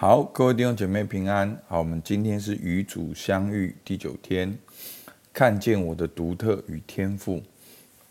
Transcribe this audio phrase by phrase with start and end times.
[0.00, 1.60] 好，各位弟兄姐妹平安。
[1.66, 4.56] 好，我们今天是与主相遇第九天，
[5.32, 7.42] 看见我的独特与天赋。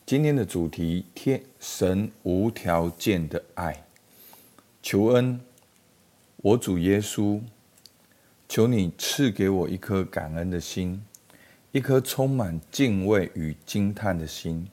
[0.05, 3.85] 今天的主题：天神无条件的爱。
[4.83, 5.39] 求恩，
[6.35, 7.39] 我主耶稣，
[8.49, 11.01] 求你赐给我一颗感恩的心，
[11.71, 14.67] 一颗充满敬畏与惊叹的心，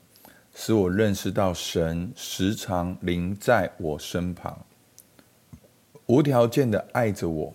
[0.53, 4.65] 使我认识到神时常临在我身旁。
[6.07, 7.53] 无条件的爱着我，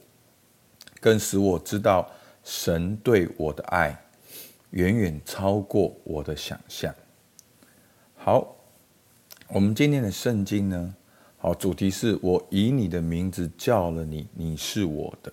[1.01, 2.11] 更使我知道
[2.43, 3.97] 神对我的爱
[4.71, 6.95] 远远超过我的想象。
[8.17, 8.57] 好，
[9.49, 10.95] 我们今天的圣经呢？
[11.39, 15.33] 好，主题是我以你的名字叫了你，你是我的。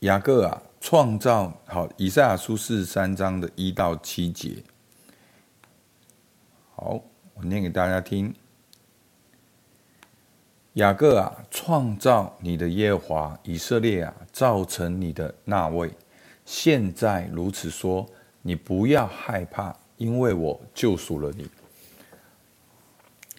[0.00, 4.62] 雅各啊，创造好，以赛亚书四十三章的一到七节。
[6.74, 7.00] 好，
[7.34, 8.34] 我念给大家听。
[10.74, 15.90] 雅各啊，创造你的耶华，以色列啊，造成你的那位，
[16.46, 18.08] 现在如此说：
[18.40, 21.46] 你不要害怕，因为我救赎了你。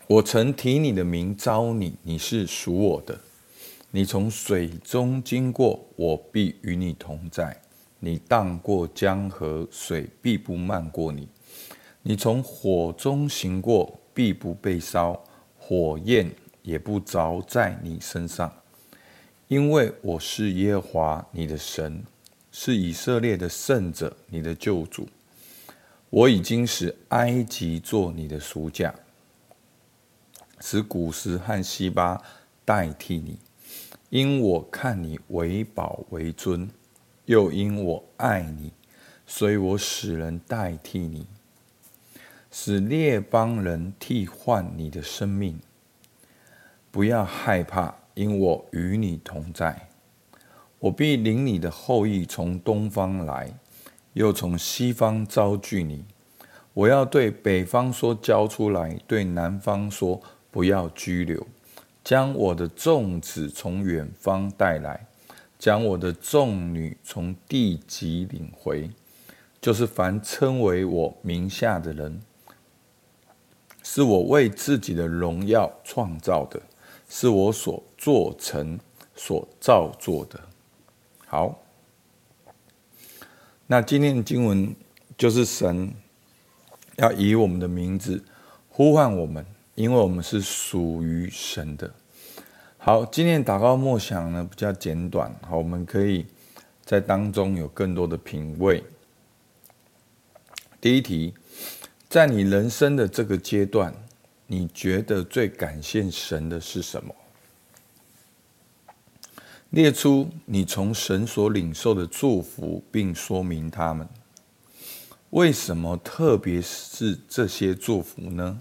[0.05, 3.19] 我曾提你的名召你，你是属我的。
[3.89, 7.51] 你从水中经过，我必与你同在；
[7.99, 11.27] 你荡过江河，水必不漫过你；
[12.03, 15.19] 你从火中行过，必不被烧，
[15.57, 16.29] 火焰。
[16.63, 18.51] 也不着在你身上，
[19.47, 22.03] 因为我是耶和华你的神，
[22.51, 25.07] 是以色列的圣者，你的救主。
[26.09, 28.93] 我已经使埃及做你的赎价，
[30.59, 32.21] 使古实和西巴
[32.63, 33.37] 代替你，
[34.09, 36.69] 因我看你为宝为尊，
[37.25, 38.71] 又因我爱你，
[39.25, 41.25] 所以我使人代替你，
[42.51, 45.59] 使列邦人替换你的生命。
[46.93, 49.89] 不要害怕，因我与你同在。
[50.77, 53.51] 我必领你的后裔从东方来，
[54.13, 56.05] 又从西方招聚你。
[56.75, 60.21] 我要对北方说交出来，对南方说
[60.51, 61.47] 不要拘留。
[62.03, 65.07] 将我的众子从远方带来，
[65.57, 68.91] 将我的众女从地极领回，
[69.59, 72.21] 就是凡称为我名下的人，
[73.81, 76.61] 是我为自己的荣耀创造的。
[77.15, 78.79] 是我所做成、
[79.13, 80.39] 所造作的。
[81.27, 81.61] 好，
[83.67, 84.75] 那今天的经文
[85.15, 85.93] 就是神
[86.95, 88.23] 要以我们的名字
[88.67, 91.93] 呼唤我们，因为我们是属于神的。
[92.79, 96.25] 好，今天祷告默想呢比较简短，好，我们可以
[96.83, 98.83] 在当中有更多的品味。
[100.81, 101.35] 第一题，
[102.09, 103.93] 在你人生的这个阶段。
[104.53, 107.15] 你觉得最感谢神的是什么？
[109.71, 114.07] 列出你从神所领受的祝福，并说明他们。
[115.31, 118.59] 为什么特别是这些祝福呢？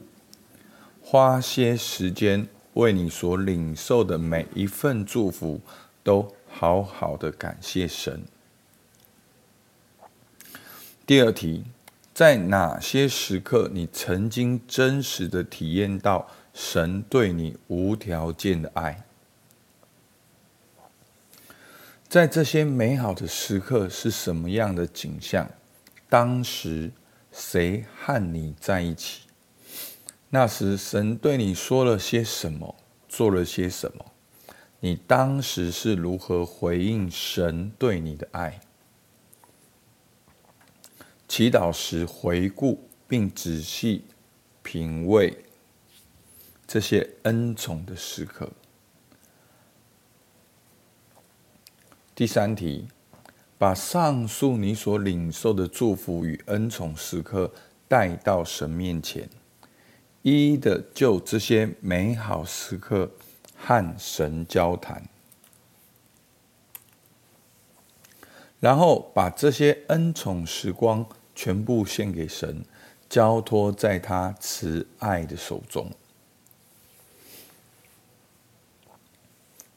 [1.03, 5.61] 花些时间为你所领受的每一份祝福，
[6.03, 8.25] 都好好的感谢神。
[11.05, 11.65] 第二题。
[12.15, 19.05] 在哪些时刻，你曾经真实的体验到神对你无条件的爱？
[22.07, 25.51] 在这些美好的时刻是什么样的景象？
[26.11, 26.91] 当时
[27.33, 29.23] 谁和你在一起？
[30.29, 32.77] 那时神对你说了些什么？
[33.09, 34.05] 做了些什么？
[34.81, 38.61] 你当时是如何回应神对你的爱？
[41.33, 44.05] 祈祷时回顾并仔细
[44.63, 45.35] 品味
[46.67, 48.51] 这些恩宠的时刻。
[52.15, 52.87] 第三题，
[53.57, 57.51] 把上述你所领受的祝福与恩宠时刻
[57.89, 59.27] 带到神面前，
[60.21, 63.11] 一一的就这些美好时刻
[63.57, 65.09] 和神交谈，
[68.61, 71.07] 然后把这些恩宠时光。
[71.35, 72.65] 全部献给神，
[73.09, 75.91] 交托在他慈爱的手中。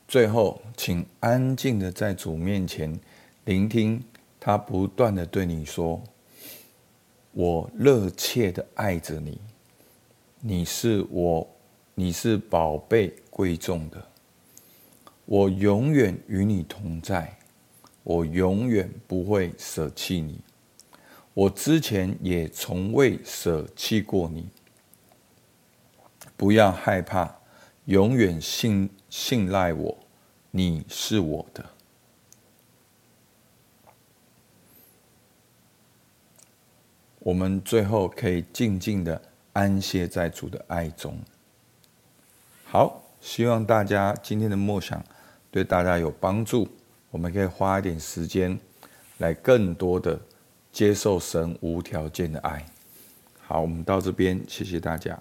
[0.07, 2.97] 最后，请安静的在主面前
[3.43, 4.01] 聆听
[4.39, 6.01] 他不断的对你说
[7.33, 9.41] ：“我热切的爱着你，
[10.39, 11.45] 你是我，
[11.95, 14.07] 你是宝贝贵重的，
[15.25, 17.37] 我永远与你同在，
[18.03, 20.39] 我永远不会舍弃你。”
[21.35, 24.49] 我之前也从未舍弃过你，
[26.37, 27.29] 不要害怕，
[27.85, 29.97] 永远信信赖我，
[30.51, 31.65] 你是我的。
[37.19, 39.21] 我们最后可以静静的
[39.51, 41.19] 安歇在主的爱中。
[42.63, 45.03] 好，希望大家今天的默想
[45.51, 46.65] 对大家有帮助。
[47.11, 48.57] 我们可以花一点时间，
[49.17, 50.17] 来更多的
[50.75, 52.66] 接受神无条件的爱。
[53.39, 55.18] 好，我们到这边，谢谢大家。